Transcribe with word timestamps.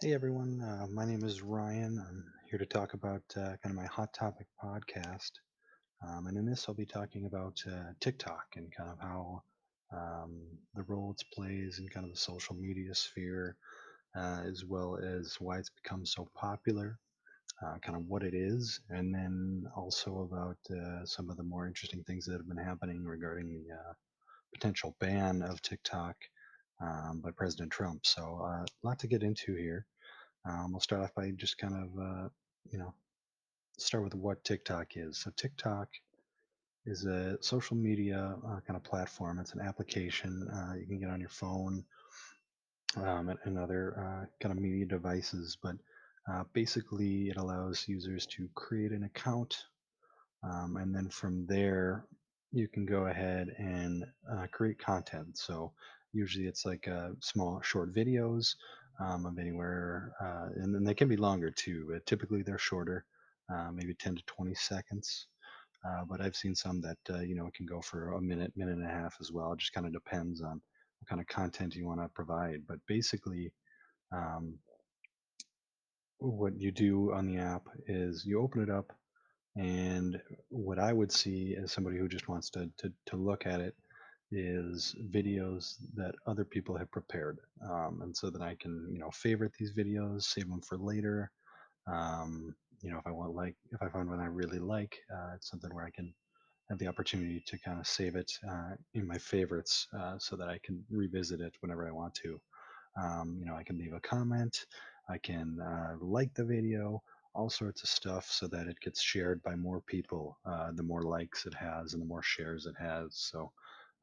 Hey 0.00 0.14
everyone, 0.14 0.60
uh, 0.62 0.86
my 0.92 1.04
name 1.04 1.24
is 1.24 1.42
Ryan. 1.42 1.98
I'm 1.98 2.24
here 2.48 2.58
to 2.60 2.66
talk 2.66 2.94
about 2.94 3.22
uh, 3.36 3.56
kind 3.62 3.66
of 3.66 3.74
my 3.74 3.86
Hot 3.86 4.14
Topic 4.14 4.46
podcast. 4.62 5.32
Um, 6.06 6.28
and 6.28 6.38
in 6.38 6.46
this, 6.46 6.66
I'll 6.68 6.74
be 6.76 6.86
talking 6.86 7.26
about 7.26 7.60
uh, 7.66 7.92
TikTok 7.98 8.44
and 8.54 8.72
kind 8.72 8.90
of 8.90 9.00
how 9.00 9.42
um, 9.92 10.40
the 10.76 10.84
role 10.84 11.16
it 11.18 11.24
plays 11.34 11.80
in 11.80 11.88
kind 11.88 12.06
of 12.06 12.12
the 12.12 12.18
social 12.18 12.54
media 12.54 12.94
sphere, 12.94 13.56
uh, 14.16 14.42
as 14.46 14.64
well 14.64 14.98
as 15.02 15.36
why 15.40 15.58
it's 15.58 15.70
become 15.70 16.06
so 16.06 16.28
popular, 16.36 16.96
uh, 17.66 17.78
kind 17.82 17.96
of 17.96 18.06
what 18.06 18.22
it 18.22 18.34
is, 18.34 18.78
and 18.88 19.12
then 19.12 19.64
also 19.76 20.28
about 20.30 20.58
uh, 20.70 21.04
some 21.04 21.28
of 21.28 21.36
the 21.36 21.42
more 21.42 21.66
interesting 21.66 22.04
things 22.04 22.24
that 22.26 22.34
have 22.34 22.48
been 22.48 22.56
happening 22.56 23.04
regarding 23.04 23.48
the 23.48 23.76
potential 24.54 24.94
ban 25.00 25.42
of 25.42 25.60
TikTok 25.60 26.16
um, 26.80 27.20
by 27.22 27.30
President 27.30 27.70
Trump. 27.70 28.06
So, 28.06 28.40
uh, 28.42 28.64
a 28.64 28.82
lot 28.82 28.98
to 29.00 29.06
get 29.06 29.22
into 29.22 29.54
here. 29.54 29.86
Um, 30.44 30.72
we'll 30.72 30.80
start 30.80 31.02
off 31.02 31.14
by 31.14 31.30
just 31.30 31.58
kind 31.58 31.74
of, 31.74 32.00
uh, 32.00 32.28
you 32.70 32.78
know, 32.78 32.92
start 33.78 34.04
with 34.04 34.14
what 34.14 34.44
TikTok 34.44 34.96
is. 34.96 35.18
So 35.18 35.30
TikTok 35.36 35.88
is 36.84 37.04
a 37.04 37.38
social 37.40 37.76
media 37.76 38.34
uh, 38.46 38.60
kind 38.66 38.76
of 38.76 38.82
platform. 38.82 39.38
It's 39.38 39.52
an 39.52 39.60
application 39.60 40.48
uh, 40.48 40.74
you 40.74 40.86
can 40.86 40.98
get 40.98 41.10
on 41.10 41.20
your 41.20 41.28
phone 41.28 41.84
um, 42.96 43.28
and, 43.28 43.38
and 43.44 43.58
other 43.58 43.94
uh, 43.98 44.26
kind 44.40 44.56
of 44.56 44.62
media 44.62 44.86
devices. 44.86 45.56
But 45.62 45.76
uh, 46.30 46.44
basically, 46.52 47.30
it 47.30 47.36
allows 47.36 47.88
users 47.88 48.26
to 48.26 48.48
create 48.54 48.92
an 48.92 49.04
account, 49.04 49.56
um, 50.44 50.76
and 50.76 50.94
then 50.94 51.08
from 51.08 51.46
there, 51.46 52.04
you 52.52 52.68
can 52.68 52.84
go 52.84 53.06
ahead 53.06 53.48
and 53.58 54.04
uh, 54.30 54.46
create 54.52 54.78
content. 54.78 55.38
So 55.38 55.72
usually, 56.12 56.46
it's 56.46 56.64
like 56.64 56.88
uh, 56.88 57.10
small, 57.20 57.60
short 57.62 57.94
videos 57.94 58.54
um, 59.00 59.26
of 59.26 59.38
anywhere, 59.38 60.12
uh, 60.20 60.48
and 60.56 60.74
then 60.74 60.84
they 60.84 60.94
can 60.94 61.08
be 61.08 61.16
longer 61.16 61.50
too. 61.50 61.86
But 61.90 62.06
typically, 62.06 62.42
they're 62.42 62.58
shorter, 62.58 63.04
uh, 63.52 63.70
maybe 63.72 63.94
10 63.94 64.16
to 64.16 64.22
20 64.26 64.54
seconds. 64.54 65.26
Uh, 65.84 66.04
but 66.08 66.20
I've 66.20 66.36
seen 66.36 66.54
some 66.54 66.80
that 66.82 66.98
uh, 67.10 67.20
you 67.20 67.34
know 67.34 67.46
it 67.46 67.54
can 67.54 67.66
go 67.66 67.80
for 67.80 68.12
a 68.12 68.20
minute, 68.20 68.52
minute 68.56 68.78
and 68.78 68.86
a 68.86 68.90
half 68.92 69.16
as 69.20 69.32
well. 69.32 69.52
It 69.52 69.58
just 69.58 69.72
kind 69.72 69.86
of 69.86 69.92
depends 69.92 70.40
on 70.40 70.60
what 71.00 71.08
kind 71.08 71.20
of 71.20 71.26
content 71.26 71.74
you 71.74 71.86
want 71.86 72.00
to 72.00 72.08
provide. 72.08 72.62
But 72.68 72.78
basically, 72.86 73.52
um, 74.12 74.58
what 76.18 76.60
you 76.60 76.70
do 76.70 77.12
on 77.12 77.26
the 77.26 77.38
app 77.38 77.66
is 77.88 78.24
you 78.24 78.40
open 78.40 78.62
it 78.62 78.70
up, 78.70 78.92
and 79.56 80.20
what 80.50 80.78
I 80.78 80.92
would 80.92 81.10
see 81.10 81.56
as 81.60 81.72
somebody 81.72 81.98
who 81.98 82.08
just 82.08 82.28
wants 82.28 82.50
to 82.50 82.70
to, 82.78 82.92
to 83.06 83.16
look 83.16 83.46
at 83.46 83.60
it 83.60 83.74
is 84.32 84.96
videos 85.10 85.76
that 85.94 86.14
other 86.26 86.44
people 86.44 86.76
have 86.76 86.90
prepared, 86.90 87.38
um, 87.70 88.00
and 88.02 88.16
so 88.16 88.30
that 88.30 88.42
I 88.42 88.56
can 88.60 88.88
you 88.92 88.98
know 88.98 89.10
favorite 89.10 89.52
these 89.58 89.72
videos, 89.74 90.24
save 90.24 90.48
them 90.48 90.62
for 90.62 90.78
later. 90.78 91.30
Um, 91.86 92.54
you 92.82 92.90
know, 92.90 92.98
if 92.98 93.06
I 93.06 93.12
want 93.12 93.34
like 93.34 93.56
if 93.72 93.82
I 93.82 93.88
find 93.88 94.08
one 94.08 94.20
I 94.20 94.26
really 94.26 94.58
like, 94.58 94.96
uh, 95.14 95.34
it's 95.36 95.50
something 95.50 95.72
where 95.74 95.84
I 95.84 95.90
can 95.90 96.12
have 96.70 96.78
the 96.78 96.88
opportunity 96.88 97.42
to 97.46 97.58
kind 97.58 97.78
of 97.78 97.86
save 97.86 98.16
it 98.16 98.32
uh, 98.50 98.72
in 98.94 99.06
my 99.06 99.18
favorites 99.18 99.86
uh, 99.98 100.16
so 100.18 100.36
that 100.36 100.48
I 100.48 100.58
can 100.64 100.82
revisit 100.90 101.40
it 101.40 101.54
whenever 101.60 101.86
I 101.86 101.92
want 101.92 102.14
to. 102.16 102.40
Um, 103.02 103.36
you 103.38 103.46
know, 103.46 103.54
I 103.54 103.62
can 103.62 103.78
leave 103.78 103.94
a 103.94 104.00
comment, 104.00 104.66
I 105.08 105.18
can 105.18 105.58
uh, 105.60 105.96
like 106.00 106.34
the 106.34 106.44
video, 106.44 107.02
all 107.34 107.50
sorts 107.50 107.82
of 107.82 107.88
stuff 107.88 108.26
so 108.30 108.46
that 108.48 108.66
it 108.66 108.80
gets 108.80 109.00
shared 109.02 109.42
by 109.42 109.56
more 109.56 109.80
people. 109.82 110.38
Uh, 110.46 110.70
the 110.74 110.82
more 110.82 111.02
likes 111.02 111.46
it 111.46 111.54
has 111.54 111.94
and 111.94 112.02
the 112.02 112.06
more 112.06 112.22
shares 112.22 112.66
it 112.66 112.74
has. 112.78 113.16
So 113.16 113.52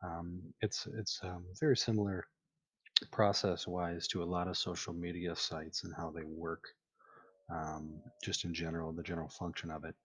um, 0.03 0.41
it's 0.61 0.87
it's 0.97 1.19
um, 1.23 1.45
very 1.59 1.77
similar 1.77 2.25
process 3.11 3.67
wise 3.67 4.07
to 4.07 4.23
a 4.23 4.25
lot 4.25 4.47
of 4.47 4.57
social 4.57 4.93
media 4.93 5.35
sites 5.35 5.83
and 5.83 5.93
how 5.95 6.11
they 6.11 6.23
work 6.23 6.63
um, 7.51 8.01
just 8.23 8.45
in 8.45 8.53
general, 8.53 8.91
the 8.93 9.03
general 9.03 9.29
function 9.29 9.71
of 9.71 9.83
it. 9.83 9.95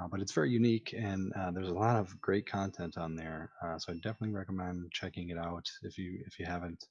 Uh, 0.00 0.08
but 0.08 0.20
it's 0.20 0.32
very 0.32 0.50
unique, 0.50 0.92
and 0.96 1.32
uh, 1.34 1.50
there's 1.52 1.68
a 1.68 1.74
lot 1.74 1.96
of 1.96 2.20
great 2.20 2.46
content 2.46 2.98
on 2.98 3.14
there. 3.14 3.52
Uh, 3.64 3.78
so 3.78 3.92
I 3.92 3.96
definitely 3.96 4.32
recommend 4.34 4.90
checking 4.92 5.28
it 5.28 5.38
out 5.38 5.70
if 5.82 5.98
you 5.98 6.20
if 6.26 6.38
you 6.38 6.46
haven't. 6.46 6.84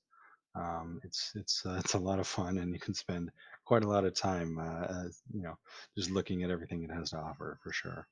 Um, 0.56 1.02
it's 1.04 1.32
it's 1.36 1.66
uh, 1.66 1.76
it's 1.84 1.96
a 1.96 2.00
lot 2.00 2.20
of 2.20 2.28
fun, 2.28 2.60
and 2.60 2.74
you 2.74 2.80
can 2.80 2.94
spend 2.94 3.32
quite 3.66 3.84
a 3.84 3.90
lot 3.90 4.06
of 4.06 4.16
time, 4.16 4.58
uh, 4.58 4.86
uh, 4.86 5.10
you 5.34 5.44
know, 5.44 5.56
just 5.98 6.12
looking 6.12 6.44
at 6.44 6.52
everything 6.52 6.84
it 6.84 6.92
has 6.92 7.12
to 7.12 7.18
offer 7.18 7.60
for 7.64 7.74
sure. 7.74 8.08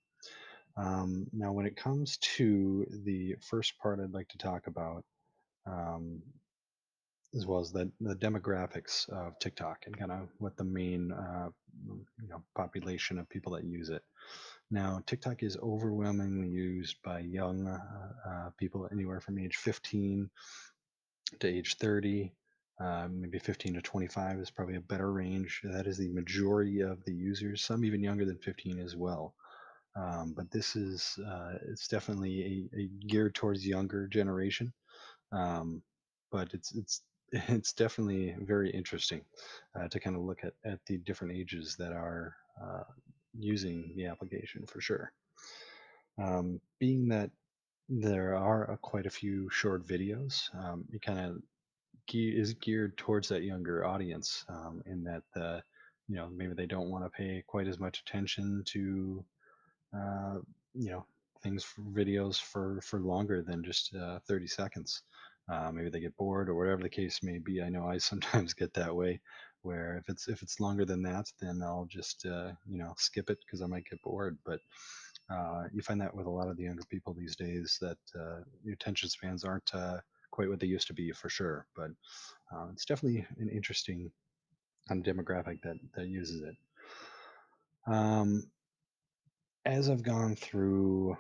Um, 0.78 1.28
now, 1.34 1.52
when 1.52 1.66
it 1.66 1.76
comes 1.76 2.18
to 2.18 2.86
the 3.04 3.36
first 3.42 3.78
part, 3.80 4.00
I'd 4.00 4.14
like 4.14 4.30
to 4.30 4.38
talk 4.38 4.68
about, 4.68 5.04
um, 5.66 6.22
as 7.36 7.46
well 7.46 7.60
as 7.60 7.72
the 7.72 7.92
the 8.02 8.16
demographics 8.16 9.10
of 9.10 9.40
TikTok 9.40 9.84
and 9.86 9.98
kind 9.98 10.12
of 10.12 10.30
what 10.40 10.58
the 10.58 10.64
main 10.64 11.12
uh, 11.12 11.50
you 11.88 12.28
know 12.28 12.44
population 12.56 13.20
of 13.20 13.30
people 13.30 13.54
that 13.54 13.64
use 13.64 13.90
it. 13.90 14.04
Now, 14.70 15.02
TikTok 15.06 15.44
is 15.44 15.58
overwhelmingly 15.58 16.48
used 16.48 16.96
by 17.04 17.20
young 17.20 17.68
uh, 17.68 17.80
uh, 18.30 18.50
people 18.58 18.88
anywhere 18.92 19.20
from 19.20 19.38
age 19.38 19.58
15 19.58 20.30
to 21.40 21.48
age 21.48 21.76
30. 21.76 22.34
Uh, 22.80 23.08
maybe 23.12 23.38
15 23.38 23.76
to 23.76 23.82
25 23.82 24.40
is 24.40 24.50
probably 24.50 24.76
a 24.76 24.82
better 24.82 25.12
range. 25.12 25.62
That 25.64 25.88
is 25.88 25.98
the 25.98 26.10
majority 26.10 26.80
of 26.82 27.04
the 27.04 27.14
users, 27.14 27.64
some 27.64 27.86
even 27.86 28.02
younger 28.02 28.26
than 28.26 28.38
15 28.38 28.80
as 28.80 28.96
well. 28.96 29.36
Um, 29.96 30.34
but 30.36 30.50
this 30.52 30.76
is 30.76 31.20
uh, 31.28 31.54
it's 31.70 31.88
definitely 31.88 32.70
a, 32.74 32.80
a 32.80 32.90
geared 33.08 33.36
towards 33.36 33.66
younger 33.66 34.08
generation. 34.08 34.74
Um, 35.32 35.82
but 36.32 36.54
it's 36.54 36.74
it's 36.76 37.02
it's 37.32 37.74
definitely 37.74 38.36
very 38.42 38.70
interesting 38.72 39.22
uh, 39.76 39.88
to 39.90 40.00
kind 40.00 40.16
of 40.16 40.24
look 40.24 40.40
at 40.44 40.54
at 40.66 40.80
the 40.88 40.98
different 41.00 41.36
ages 41.36 41.76
that 41.78 41.92
are 41.92 42.36
uh, 42.62 42.84
using 43.38 43.94
the 43.96 44.06
application 44.06 44.66
for 44.66 44.82
sure. 44.82 45.12
Um, 46.18 46.60
being 46.80 47.08
that 47.10 47.32
there 47.90 48.36
are 48.36 48.72
uh, 48.72 48.76
quite 48.78 49.06
a 49.06 49.12
few 49.12 49.50
short 49.50 49.86
videos, 49.88 50.54
um, 50.56 50.86
it 50.94 51.02
kind 51.02 51.20
of 51.20 51.42
ge- 52.08 52.36
is 52.36 52.54
geared 52.56 52.98
towards 52.98 53.30
that 53.30 53.44
younger 53.44 53.86
audience 53.86 54.46
um, 54.50 54.82
in 54.86 55.04
that 55.04 55.24
the 55.34 55.64
you 56.08 56.16
know 56.16 56.30
maybe 56.30 56.54
they 56.54 56.66
don't 56.66 56.90
want 56.90 57.04
to 57.04 57.10
pay 57.10 57.44
quite 57.48 57.68
as 57.68 57.80
much 57.80 58.02
attention 58.02 58.64
to 58.68 59.24
uh, 59.96 60.40
you 60.74 60.92
know 60.92 61.06
things 61.44 61.64
for 61.64 61.82
videos 61.82 62.40
for 62.40 62.80
for 62.82 63.00
longer 63.00 63.42
than 63.42 63.64
just 63.64 63.96
uh, 63.96 64.20
30 64.28 64.48
seconds. 64.48 65.04
Uh, 65.52 65.72
maybe 65.72 65.90
they 65.90 66.00
get 66.00 66.16
bored 66.18 66.48
or 66.48 66.56
whatever 66.56 66.82
the 66.82 66.90
case 66.90 67.20
may 67.24 67.40
be. 67.40 67.62
I 67.62 67.70
know 67.70 67.86
i 67.86 67.98
sometimes 68.12 68.54
get 68.54 68.74
that 68.76 68.96
way 68.96 69.20
where 69.64 69.98
if 69.98 70.10
it's 70.10 70.28
if 70.28 70.42
it's 70.42 70.60
longer 70.60 70.86
than 70.86 71.04
that 71.04 71.26
then 71.40 71.62
i'll 71.64 71.86
just 71.88 72.26
uh, 72.26 72.52
you 72.68 72.80
know 72.80 72.94
skip 72.98 73.30
it 73.30 73.38
because 73.46 73.62
i 73.62 73.68
might 73.68 73.86
get 73.90 74.02
bored. 74.02 74.38
But 74.46 74.60
uh, 75.30 75.64
you 75.74 75.82
find 75.82 76.02
that 76.02 76.16
with 76.16 76.26
a 76.26 76.30
lot 76.30 76.50
of 76.50 76.58
the 76.58 76.64
younger 76.64 76.84
people 76.90 77.14
these 77.14 77.36
days 77.36 77.78
that 77.82 77.98
uh, 78.20 78.42
your 78.64 78.74
attention 78.74 79.10
spans 79.10 79.44
aren't 79.44 79.74
uh, 79.74 79.98
quite 80.32 80.50
what 80.50 80.60
they 80.60 80.68
used 80.68 80.88
to 80.88 80.94
be 80.94 81.12
for 81.12 81.30
sure. 81.30 81.68
But 81.76 81.92
uh, 82.54 82.68
it's 82.74 82.86
definitely 82.86 83.26
an 83.40 83.50
interesting 83.50 84.12
kind 84.88 85.06
of 85.06 85.16
demographic 85.16 85.62
that 85.64 85.78
that 85.96 86.08
uses 86.08 86.42
it. 86.42 86.56
Um, 87.88 88.44
as 89.66 89.90
i've 89.90 90.04
gone 90.04 90.36
through 90.36 91.16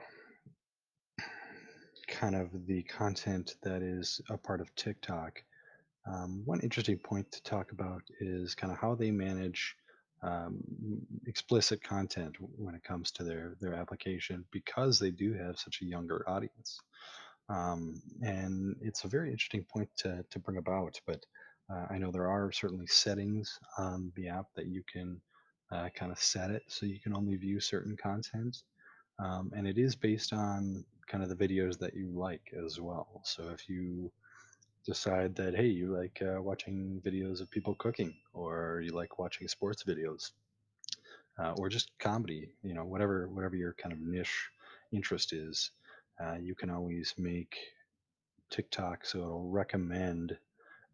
kind 2.11 2.35
of 2.35 2.49
the 2.67 2.83
content 2.83 3.55
that 3.63 3.81
is 3.81 4.21
a 4.29 4.37
part 4.37 4.61
of 4.61 4.73
TikTok. 4.75 5.41
Um, 6.11 6.43
one 6.45 6.59
interesting 6.59 6.97
point 6.97 7.31
to 7.31 7.41
talk 7.43 7.71
about 7.71 8.01
is 8.19 8.53
kind 8.53 8.71
of 8.71 8.79
how 8.79 8.95
they 8.95 9.11
manage 9.11 9.75
um, 10.23 10.61
explicit 11.25 11.83
content 11.83 12.35
when 12.39 12.75
it 12.75 12.83
comes 12.83 13.11
to 13.11 13.23
their 13.23 13.55
their 13.59 13.73
application 13.73 14.45
because 14.51 14.99
they 14.99 15.09
do 15.09 15.33
have 15.33 15.57
such 15.57 15.81
a 15.81 15.85
younger 15.85 16.23
audience. 16.29 16.79
Um, 17.49 18.01
and 18.21 18.75
it's 18.81 19.03
a 19.03 19.07
very 19.07 19.31
interesting 19.31 19.65
point 19.73 19.89
to, 19.97 20.23
to 20.29 20.39
bring 20.39 20.57
about. 20.57 20.99
But 21.07 21.25
uh, 21.71 21.85
I 21.89 21.97
know 21.97 22.11
there 22.11 22.29
are 22.29 22.51
certainly 22.51 22.87
settings 22.87 23.57
on 23.77 24.11
the 24.15 24.29
app 24.29 24.45
that 24.55 24.67
you 24.67 24.83
can 24.91 25.19
uh, 25.71 25.89
kind 25.95 26.11
of 26.11 26.19
set 26.19 26.51
it 26.51 26.63
so 26.67 26.85
you 26.85 26.99
can 26.99 27.15
only 27.15 27.35
view 27.35 27.59
certain 27.59 27.95
content 27.95 28.63
um, 29.19 29.51
and 29.55 29.67
it 29.67 29.77
is 29.77 29.95
based 29.95 30.33
on 30.33 30.83
kind 31.07 31.23
of 31.23 31.29
the 31.29 31.47
videos 31.47 31.77
that 31.79 31.93
you 31.93 32.09
like 32.09 32.53
as 32.65 32.79
well. 32.79 33.21
So 33.23 33.49
if 33.49 33.69
you 33.69 34.11
decide 34.85 35.35
that 35.35 35.55
hey, 35.55 35.67
you 35.67 35.95
like 35.95 36.21
uh, 36.21 36.41
watching 36.41 37.01
videos 37.05 37.41
of 37.41 37.51
people 37.51 37.75
cooking, 37.75 38.15
or 38.33 38.81
you 38.83 38.93
like 38.93 39.19
watching 39.19 39.47
sports 39.47 39.83
videos, 39.83 40.31
uh, 41.37 41.53
or 41.57 41.69
just 41.69 41.91
comedy, 41.99 42.49
you 42.63 42.73
know, 42.73 42.85
whatever 42.85 43.27
whatever 43.27 43.55
your 43.55 43.73
kind 43.73 43.93
of 43.93 43.99
niche 43.99 44.49
interest 44.91 45.33
is, 45.33 45.71
uh, 46.23 46.35
you 46.41 46.55
can 46.55 46.69
always 46.69 47.13
make 47.17 47.55
TikTok 48.49 49.05
so 49.05 49.19
it'll 49.19 49.49
recommend 49.49 50.37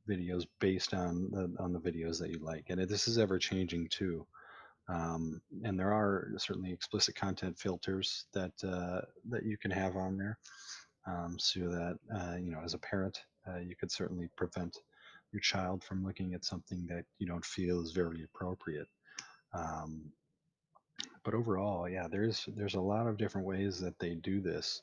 videos 0.07 0.45
based 0.59 0.93
on 0.93 1.29
the 1.31 1.63
on 1.63 1.71
the 1.71 1.79
videos 1.79 2.19
that 2.19 2.29
you 2.29 2.39
like. 2.39 2.65
And 2.69 2.81
this 2.89 3.07
is 3.07 3.17
ever 3.17 3.39
changing 3.39 3.87
too. 3.89 4.25
Um, 4.89 5.41
and 5.63 5.77
there 5.77 5.91
are 5.91 6.29
certainly 6.37 6.71
explicit 6.71 7.15
content 7.15 7.57
filters 7.59 8.25
that 8.33 8.53
uh, 8.63 9.01
that 9.29 9.43
you 9.43 9.57
can 9.57 9.71
have 9.71 9.97
on 9.97 10.17
there, 10.17 10.37
um, 11.05 11.37
so 11.37 11.59
that 11.69 11.97
uh, 12.15 12.35
you 12.37 12.51
know, 12.51 12.61
as 12.63 12.73
a 12.73 12.79
parent, 12.79 13.19
uh, 13.47 13.59
you 13.59 13.75
could 13.75 13.91
certainly 13.91 14.29
prevent 14.37 14.77
your 15.33 15.41
child 15.41 15.83
from 15.83 16.05
looking 16.05 16.33
at 16.33 16.45
something 16.45 16.85
that 16.87 17.03
you 17.19 17.27
don't 17.27 17.45
feel 17.45 17.81
is 17.81 17.91
very 17.91 18.23
appropriate. 18.23 18.87
Um, 19.53 20.11
but 21.23 21.33
overall, 21.33 21.89
yeah, 21.89 22.07
there's 22.09 22.47
there's 22.55 22.75
a 22.75 22.81
lot 22.81 23.07
of 23.07 23.17
different 23.17 23.45
ways 23.45 23.81
that 23.81 23.99
they 23.99 24.15
do 24.15 24.39
this 24.39 24.81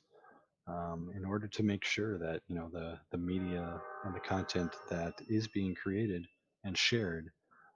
um, 0.66 1.10
in 1.16 1.24
order 1.24 1.48
to 1.48 1.62
make 1.62 1.84
sure 1.84 2.18
that 2.18 2.42
you 2.48 2.54
know 2.54 2.68
the 2.72 2.98
the 3.10 3.18
media 3.18 3.80
and 4.04 4.14
the 4.14 4.20
content 4.20 4.74
that 4.90 5.14
is 5.28 5.48
being 5.48 5.74
created 5.74 6.26
and 6.64 6.76
shared 6.76 7.30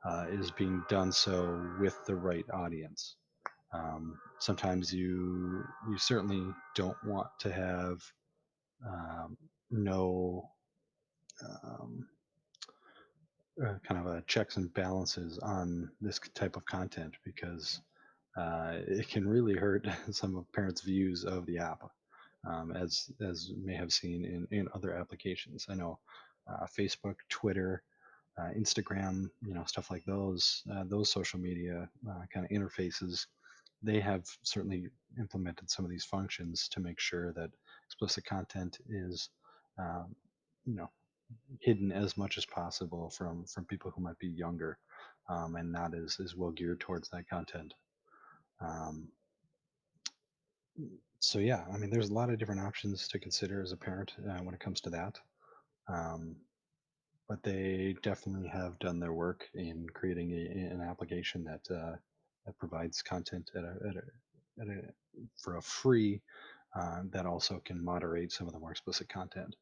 uh, 0.05 0.27
is 0.31 0.51
being 0.51 0.83
done 0.89 1.13
so 1.13 1.61
with 1.81 1.99
the 2.07 2.15
right 2.15 2.47
audience. 2.53 3.17
Um, 3.73 4.19
sometimes 4.39 4.93
you 4.93 5.65
you 5.91 5.99
certainly 5.99 6.43
don't 6.75 6.97
want 7.05 7.29
to 7.41 7.53
have 7.53 8.01
um, 8.87 9.37
no 9.71 10.49
um, 11.65 12.09
uh, 13.65 13.75
kind 13.87 14.07
of 14.07 14.27
checks 14.27 14.57
and 14.57 14.73
balances 14.75 15.39
on 15.39 15.91
this 16.01 16.21
type 16.35 16.57
of 16.57 16.65
content 16.65 17.15
because 17.25 17.81
uh, 18.37 18.77
it 18.87 19.09
can 19.09 19.29
really 19.29 19.55
hurt 19.55 19.87
some 20.11 20.37
of 20.37 20.51
parents' 20.53 20.83
views 20.83 21.25
of 21.25 21.45
the 21.47 21.59
app, 21.59 21.83
um, 22.49 22.73
as 22.73 23.11
as 23.21 23.51
may 23.63 23.75
have 23.75 23.93
seen 23.93 24.25
in 24.25 24.47
in 24.57 24.69
other 24.75 24.95
applications. 24.95 25.67
I 25.69 25.75
know 25.75 25.99
uh, 26.49 26.67
Facebook, 26.79 27.17
Twitter, 27.29 27.83
uh, 28.39 28.51
Instagram, 28.57 29.29
you 29.47 29.55
know, 29.55 29.65
stuff 29.67 29.91
like 29.91 30.05
those, 30.05 30.63
uh, 30.73 30.85
those 30.87 31.11
social 31.11 31.39
media 31.39 31.89
uh, 32.09 32.23
kind 32.33 32.47
of 32.47 32.51
interfaces, 32.51 33.27
they 33.83 34.01
have 34.01 34.25
certainly 34.43 34.89
implemented 35.19 35.71
some 35.71 35.85
of 35.85 35.91
these 35.91 36.05
functions 36.05 36.69
to 36.69 36.81
make 36.81 37.01
sure 37.01 37.33
that 37.33 37.51
explicit 37.87 38.25
content 38.25 38.79
is, 38.89 39.31
um, 39.79 40.15
you 40.65 40.75
know, 40.75 40.91
hidden 41.61 41.93
as 41.93 42.17
much 42.17 42.39
as 42.39 42.47
possible 42.47 43.11
from 43.11 43.45
from 43.45 43.65
people 43.67 43.91
who 43.91 44.03
might 44.03 44.19
be 44.19 44.29
younger 44.29 44.79
um, 45.29 45.57
and 45.57 45.71
not 45.71 45.95
as 45.95 46.19
as 46.25 46.35
well 46.35 46.51
geared 46.51 46.81
towards 46.81 47.09
that 47.11 47.29
content. 47.29 47.75
Um, 48.61 49.09
so 51.21 51.39
yeah, 51.39 51.65
I 51.73 51.77
mean, 51.77 51.91
there's 51.91 52.11
a 52.11 52.15
lot 52.15 52.31
of 52.31 52.39
different 52.39 52.61
options 52.61 53.09
to 53.09 53.19
consider 53.19 53.63
as 53.63 53.73
a 53.73 53.77
parent 53.77 54.15
uh, 54.29 54.39
when 54.39 54.55
it 54.55 54.61
comes 54.61 54.81
to 54.83 54.91
that. 54.91 55.19
Um, 55.89 56.37
but 57.29 57.43
they 57.43 57.95
definitely 58.03 58.49
have 58.49 58.79
done 58.79 58.99
their 58.99 59.13
work 59.13 59.49
in 59.55 59.87
creating 59.95 60.33
a, 60.33 60.75
an 60.75 60.81
application 60.81 61.45
that 61.45 61.75
uh, 61.75 61.97
that 62.47 62.59
provides 62.59 63.03
content 63.03 63.51
at 63.55 63.65
a, 63.65 63.77
at 63.89 63.97
a, 63.97 64.63
at 64.63 64.69
a 64.69 64.81
for 65.43 65.57
a 65.57 65.63
free 65.63 66.21
uh, 66.75 67.03
that 67.11 67.27
also 67.27 67.61
can 67.65 67.83
moderate 67.85 68.33
some 68.33 68.47
of 68.47 68.53
the 68.53 68.59
more 68.59 68.71
explicit 68.71 69.09
content. 69.09 69.55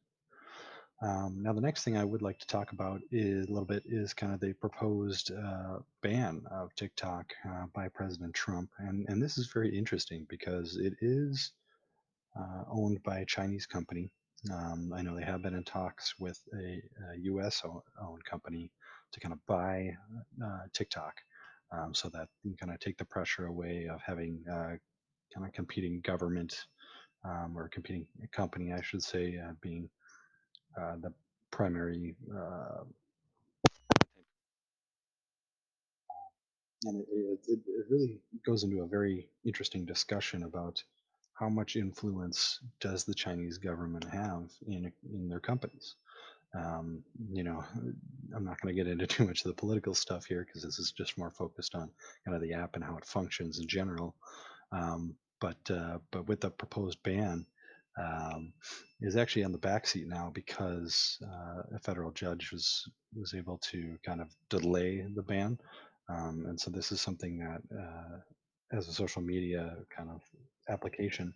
Um, 1.01 1.43
now, 1.43 1.53
the 1.53 1.61
next 1.61 1.83
thing 1.83 1.95
I 1.95 2.03
would 2.03 2.23
like 2.23 2.39
to 2.39 2.47
talk 2.47 2.71
about 2.71 3.01
is 3.11 3.45
a 3.45 3.51
little 3.51 3.67
bit 3.67 3.83
is 3.85 4.15
kind 4.15 4.33
of 4.33 4.39
the 4.39 4.53
proposed 4.53 5.31
uh, 5.31 5.77
ban 6.01 6.41
of 6.49 6.73
TikTok 6.75 7.31
uh, 7.47 7.65
by 7.73 7.87
President 7.89 8.33
Trump, 8.33 8.71
and 8.79 9.05
and 9.07 9.21
this 9.21 9.37
is 9.37 9.51
very 9.53 9.77
interesting 9.77 10.25
because 10.27 10.77
it 10.77 10.93
is 11.01 11.51
uh, 12.37 12.63
owned 12.69 13.03
by 13.03 13.19
a 13.19 13.25
Chinese 13.25 13.67
company. 13.67 14.11
Um, 14.51 14.93
I 14.95 15.01
know 15.01 15.15
they 15.15 15.25
have 15.25 15.41
been 15.41 15.55
in 15.55 15.63
talks 15.63 16.15
with 16.19 16.39
a, 16.53 16.81
a 17.13 17.17
U.S. 17.23 17.63
owned 18.01 18.23
company 18.25 18.71
to 19.11 19.19
kind 19.19 19.33
of 19.33 19.45
buy 19.47 19.91
uh, 20.43 20.59
TikTok, 20.73 21.15
um, 21.71 21.93
so 21.93 22.09
that 22.09 22.27
you 22.43 22.55
kind 22.59 22.71
of 22.71 22.79
take 22.79 22.97
the 22.97 23.05
pressure 23.05 23.47
away 23.47 23.87
of 23.91 24.01
having 24.01 24.43
uh, 24.49 24.75
kind 25.33 25.45
of 25.45 25.53
competing 25.53 26.01
government 26.01 26.65
um, 27.25 27.53
or 27.57 27.67
competing 27.69 28.05
company, 28.31 28.73
I 28.73 28.81
should 28.81 29.03
say, 29.03 29.37
uh, 29.37 29.53
being 29.61 29.89
uh, 30.79 30.95
the 31.01 31.13
primary 31.51 32.15
uh, 32.35 32.83
and 36.83 37.01
it, 37.01 37.39
it, 37.47 37.59
it 37.67 37.85
really 37.89 38.19
goes 38.45 38.63
into 38.63 38.81
a 38.81 38.87
very 38.87 39.29
interesting 39.45 39.85
discussion 39.85 40.43
about 40.43 40.83
how 41.39 41.49
much 41.49 41.75
influence 41.75 42.59
does 42.79 43.03
the 43.03 43.13
Chinese 43.13 43.57
government 43.57 44.05
have 44.05 44.51
in 44.67 44.91
in 45.13 45.29
their 45.29 45.39
companies. 45.39 45.95
Um, 46.55 47.03
you 47.31 47.43
know, 47.43 47.63
I'm 48.35 48.45
not 48.45 48.59
going 48.61 48.75
to 48.75 48.83
get 48.83 48.91
into 48.91 49.07
too 49.15 49.25
much 49.27 49.45
of 49.45 49.49
the 49.49 49.61
political 49.61 49.93
stuff 49.93 50.25
here 50.25 50.45
because 50.45 50.63
this 50.63 50.79
is 50.79 50.91
just 50.91 51.17
more 51.17 51.31
focused 51.31 51.75
on 51.75 51.91
kind 52.25 52.35
of 52.35 52.41
the 52.41 52.53
app 52.53 52.75
and 52.75 52.83
how 52.83 52.97
it 52.97 53.05
functions 53.05 53.59
in 53.59 53.67
general. 53.67 54.15
Um, 54.71 55.15
but 55.39 55.57
uh, 55.69 55.99
but 56.11 56.27
with 56.27 56.41
the 56.41 56.49
proposed 56.49 57.01
ban, 57.03 57.45
um, 57.99 58.53
is 59.01 59.15
actually 59.15 59.43
on 59.43 59.51
the 59.51 59.59
backseat 59.59 60.07
now 60.07 60.31
because 60.33 61.19
uh, 61.23 61.63
a 61.75 61.79
federal 61.79 62.11
judge 62.11 62.51
was 62.51 62.89
was 63.15 63.33
able 63.35 63.59
to 63.59 63.97
kind 64.03 64.21
of 64.21 64.29
delay 64.49 65.05
the 65.15 65.21
ban, 65.23 65.59
um, 66.09 66.45
and 66.47 66.59
so 66.59 66.71
this 66.71 66.91
is 66.91 67.01
something 67.01 67.37
that 67.39 67.61
uh, 67.77 68.19
as 68.77 68.87
a 68.87 68.93
social 68.93 69.21
media 69.21 69.77
kind 69.95 70.09
of 70.09 70.21
application, 70.69 71.33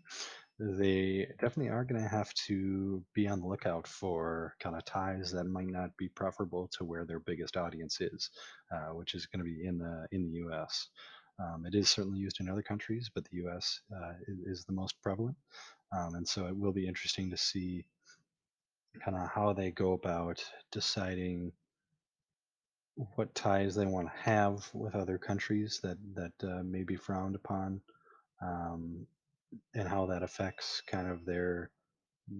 they 0.60 1.28
definitely 1.39 1.69
are 1.69 1.83
going 1.83 2.01
to 2.01 2.07
have 2.07 2.33
to 2.33 3.04
be 3.13 3.28
on 3.28 3.39
the 3.39 3.48
lookout 3.48 3.88
for 3.88 4.56
kind 4.60 4.75
of 4.75 4.86
ties 4.86 5.31
that 5.31 5.45
might 5.45 5.69
not 5.69 5.95
be 5.98 6.07
preferable 6.07 6.69
to 6.78 6.83
where 6.83 7.06
their 7.06 7.19
biggest 7.19 7.57
audience 7.57 8.00
is, 8.00 8.30
uh, 8.72 8.94
which 8.94 9.16
is 9.16 9.25
going 9.25 9.44
to 9.44 9.51
be 9.51 9.66
in 9.66 9.80
the 9.80 10.07
in 10.12 10.24
the 10.24 10.38
U.S. 10.39 10.89
Um, 11.39 11.66
it 11.66 11.74
is 11.74 11.89
certainly 11.89 12.19
used 12.19 12.39
in 12.39 12.50
other 12.50 12.62
countries, 12.62 13.10
but 13.13 13.24
the 13.25 13.38
U.S. 13.38 13.81
Uh, 13.95 14.13
is, 14.28 14.60
is, 14.60 14.66
the 14.66 14.74
most 14.74 15.01
prevalent. 15.01 15.36
Um, 15.92 16.16
and 16.16 16.27
so 16.27 16.45
it 16.45 16.56
will 16.56 16.74
be 16.74 16.88
interesting 16.88 17.31
to 17.31 17.38
see 17.38 17.86
kind 19.04 19.18
of 19.18 19.30
how 19.30 19.54
they 19.54 19.72
go 19.72 19.94
about 19.94 20.44
deciding 20.72 21.51
what 23.16 23.34
ties 23.34 23.74
they 23.74 23.86
want 23.86 24.07
to 24.07 24.30
have 24.30 24.69
with 24.74 24.95
other 24.95 25.18
countries 25.18 25.80
that 25.81 25.98
that 26.13 26.34
uh, 26.44 26.62
may 26.63 26.84
be 26.84 26.95
frowned 26.95 27.36
upon, 27.36 27.81
um, 28.42 29.07
and 29.74 29.88
how 29.88 30.06
that 30.07 30.24
affects 30.24 30.81
kind 30.88 31.07
of 31.07 31.25
their 31.25 31.71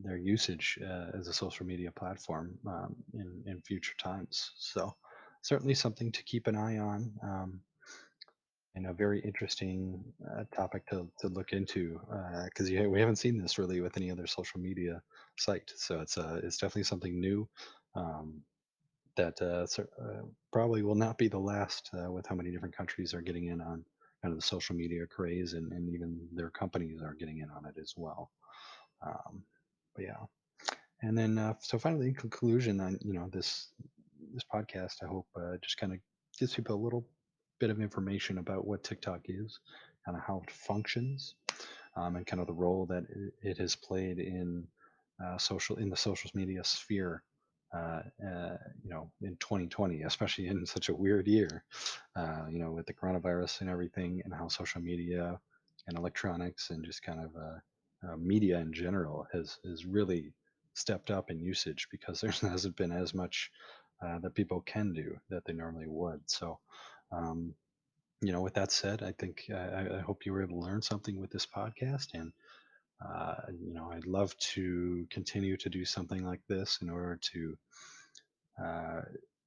their 0.04 0.18
usage 0.18 0.80
uh, 0.84 1.18
as 1.18 1.28
a 1.28 1.34
social 1.34 1.66
media 1.66 1.92
platform 1.92 2.58
um, 2.68 2.96
in 3.14 3.44
in 3.46 3.62
future 3.62 3.96
times. 3.98 4.52
So 4.58 4.96
certainly 5.42 5.74
something 5.74 6.12
to 6.12 6.24
keep 6.24 6.48
an 6.48 6.56
eye 6.56 6.78
on. 6.78 7.12
Um, 7.24 7.62
and 8.76 8.88
a 8.88 8.94
very 8.94 9.20
interesting 9.20 10.02
uh, 10.32 10.44
topic 10.56 10.88
to, 10.88 11.08
to 11.20 11.28
look 11.28 11.52
into 11.52 12.00
because 12.46 12.72
uh, 12.72 12.90
we 12.90 13.00
haven't 13.00 13.18
seen 13.18 13.38
this 13.38 13.58
really 13.58 13.82
with 13.82 13.98
any 13.98 14.10
other 14.10 14.26
social 14.26 14.60
media 14.60 15.02
site. 15.38 15.72
So 15.76 16.00
it's 16.00 16.18
uh, 16.18 16.40
it's 16.42 16.58
definitely 16.58 16.84
something 16.84 17.20
new 17.20 17.48
um, 17.96 18.42
that 19.18 19.42
uh, 19.42 19.68
uh, 20.02 20.22
probably 20.54 20.84
will 20.84 20.96
not 20.96 21.18
be 21.18 21.28
the 21.28 21.40
last 21.40 21.90
uh, 21.94 22.12
with 22.12 22.26
how 22.26 22.36
many 22.36 22.52
different 22.52 22.76
countries 22.76 23.14
are 23.14 23.22
getting 23.22 23.48
in 23.48 23.62
on 23.62 23.84
kind 24.22 24.34
of 24.34 24.40
the 24.40 24.46
social 24.46 24.76
media 24.76 25.06
craze 25.08 25.54
and, 25.54 25.72
and 25.72 25.90
even 25.90 26.20
their 26.34 26.50
companies 26.50 27.02
are 27.02 27.16
getting 27.16 27.40
in 27.40 27.50
on 27.50 27.66
it 27.66 27.80
as 27.82 27.94
well. 27.98 28.32
Um, 29.06 29.44
but 29.96 30.06
yeah, 30.06 30.26
and 31.02 31.18
then 31.18 31.38
uh, 31.38 31.54
so 31.60 31.80
finally 31.80 32.08
in 32.08 32.14
conclusion, 32.14 32.80
on 32.80 32.98
you 33.02 33.14
know 33.14 33.30
this 33.32 33.74
this 34.34 34.44
podcast, 34.54 35.04
I 35.04 35.08
hope 35.08 35.28
uh, 35.36 35.58
just 35.62 35.78
kind 35.78 35.94
of 35.94 36.00
gives 36.40 36.54
people 36.54 36.76
a 36.76 36.84
little 36.84 37.06
bit 37.60 37.70
of 37.70 37.82
information 37.82 38.38
about 38.38 38.66
what 38.66 38.84
TikTok 38.84 39.22
is, 39.26 39.60
kind 40.06 40.18
of 40.18 40.24
how 40.24 40.42
it 40.44 40.52
functions, 40.52 41.36
um, 41.96 42.16
and 42.16 42.26
kind 42.26 42.40
of 42.42 42.48
the 42.48 42.54
role 42.54 42.86
that 42.88 43.04
it 43.42 43.58
has 43.58 43.76
played 43.76 44.20
in 44.20 44.68
uh, 45.24 45.38
social 45.38 45.78
in 45.78 45.90
the 45.90 45.98
social 45.98 46.30
media 46.34 46.64
sphere. 46.64 47.24
Uh, 47.74 48.02
uh, 48.26 48.58
you 48.84 48.90
know, 48.90 49.10
in 49.22 49.36
2020, 49.38 50.02
especially 50.04 50.48
in 50.48 50.66
such 50.66 50.90
a 50.90 50.96
weird 50.96 51.28
year, 51.28 51.64
uh, 52.16 52.46
you 52.50 52.60
know, 52.60 52.72
with 52.72 52.86
the 52.86 52.94
coronavirus 52.94 53.62
and 53.62 53.70
everything, 53.70 54.22
and 54.26 54.34
how 54.34 54.48
social 54.48 54.82
media 54.82 55.40
and 55.88 55.98
electronics 55.98 56.70
and 56.70 56.84
just 56.84 57.02
kind 57.02 57.20
of 57.20 57.32
uh, 57.36 58.12
uh, 58.12 58.18
media 58.18 58.60
in 58.60 58.74
general 58.74 59.26
has 59.32 59.58
has 59.64 59.86
really 59.86 60.34
stepped 60.74 61.12
up 61.12 61.32
in 61.32 61.40
usage 61.40 61.88
because 61.92 62.22
there 62.22 62.32
hasn't 62.32 62.76
been 62.76 62.92
as 62.92 63.14
much 63.14 63.52
that 64.24 64.34
people 64.34 64.62
can 64.62 64.94
do 64.94 65.16
that 65.30 65.46
they 65.46 65.54
normally 65.54 65.86
would. 65.88 66.20
So 66.26 66.58
um, 67.12 67.54
you 68.22 68.32
know, 68.32 68.42
with 68.42 68.54
that 68.54 68.72
said, 68.72 69.02
I 69.02 69.12
think 69.14 69.46
uh, 69.52 69.56
I, 69.56 69.98
I 69.98 70.00
hope 70.02 70.26
you 70.26 70.34
were 70.34 70.44
able 70.44 70.62
to 70.62 70.68
learn 70.68 70.82
something 70.82 71.20
with 71.20 71.32
this 71.32 71.46
podcast, 71.46 72.14
and 72.14 72.32
uh, 73.04 73.36
you 73.60 73.74
know, 73.74 73.92
I'd 73.92 74.06
love 74.06 74.38
to 74.38 75.06
continue 75.10 75.58
to 75.58 75.70
do 75.70 75.86
something 75.86 76.24
like 76.26 76.42
this 76.48 76.80
in 76.82 76.90
order 76.90 77.20
to 77.34 77.58
uh, 78.64 79.02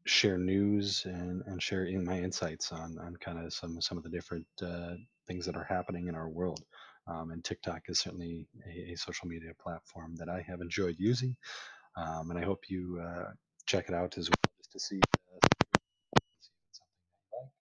share 0.06 0.38
news 0.38 1.04
and, 1.04 1.42
and 1.46 1.62
share 1.62 1.84
in 1.84 2.04
my 2.04 2.18
insights 2.18 2.72
on, 2.72 2.98
on 2.98 3.16
kind 3.16 3.38
of 3.38 3.52
some 3.52 3.80
some 3.80 3.96
of 3.96 4.04
the 4.04 4.10
different 4.10 4.46
uh, 4.62 4.94
things 5.26 5.46
that 5.46 5.56
are 5.56 5.64
happening 5.64 6.08
in 6.08 6.14
our 6.14 6.28
world. 6.28 6.62
Um, 7.06 7.30
and 7.30 7.44
TikTok 7.44 7.82
is 7.88 8.00
certainly 8.00 8.46
a, 8.66 8.92
a, 8.92 8.96
social 8.96 9.28
media 9.28 9.52
platform 9.62 10.16
that 10.16 10.30
I 10.30 10.40
have 10.48 10.62
enjoyed 10.62 10.96
using, 10.98 11.36
um, 11.96 12.30
and 12.30 12.38
I 12.38 12.44
hope 12.44 12.70
you 12.70 12.98
uh, 13.02 13.30
check 13.66 13.88
it 13.88 13.94
out 13.94 14.16
as 14.16 14.30
well 14.30 14.52
just 14.56 14.72
to 14.72 14.80
see 14.80 14.96
if 14.96 15.02
it's 15.44 16.48
something 16.72 17.02
you 17.02 17.42
like 17.42 17.52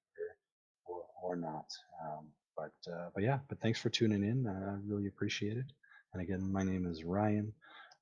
or 0.85 1.03
or, 1.21 1.35
not. 1.35 1.65
Um, 2.01 2.27
but 2.55 2.91
uh, 2.91 3.09
but 3.13 3.23
yeah, 3.23 3.39
but 3.49 3.59
thanks 3.59 3.79
for 3.79 3.89
tuning 3.89 4.23
in. 4.23 4.47
I 4.47 4.77
really 4.87 5.07
appreciate 5.07 5.57
it. 5.57 5.65
And 6.13 6.21
again, 6.23 6.51
my 6.51 6.63
name 6.63 6.85
is 6.85 7.03
Ryan, 7.03 7.53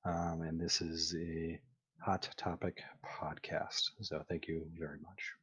um, 0.04 0.42
and 0.42 0.60
this 0.60 0.80
is 0.80 1.14
a 1.16 1.60
Hot 2.04 2.28
Topic 2.36 2.82
Podcast. 3.04 3.90
So 4.02 4.22
thank 4.28 4.48
you 4.48 4.66
very 4.78 4.98
much. 5.00 5.41